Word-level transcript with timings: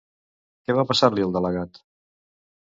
Què 0.69 0.75
va 0.77 0.85
passar-li, 0.93 1.27
al 1.27 1.35
delegat? 1.37 1.79